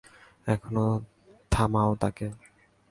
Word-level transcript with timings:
এখনই 0.47 0.91
থামাও 1.51 1.91
তাকে। 1.95 2.27